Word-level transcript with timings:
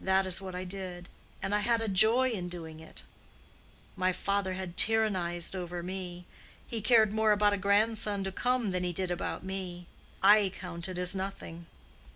That 0.00 0.26
is 0.26 0.40
what 0.40 0.56
I 0.56 0.64
did; 0.64 1.08
and 1.40 1.54
I 1.54 1.60
had 1.60 1.80
a 1.80 1.86
joy 1.86 2.30
in 2.30 2.48
doing 2.48 2.80
it. 2.80 3.04
My 3.94 4.12
father 4.12 4.54
had 4.54 4.76
tyrannized 4.76 5.54
over 5.54 5.80
me—he 5.80 6.80
cared 6.80 7.12
more 7.12 7.30
about 7.30 7.52
a 7.52 7.56
grandson 7.56 8.24
to 8.24 8.32
come 8.32 8.72
than 8.72 8.82
he 8.82 8.92
did 8.92 9.12
about 9.12 9.44
me: 9.44 9.86
I 10.24 10.50
counted 10.52 10.98
as 10.98 11.14
nothing. 11.14 11.66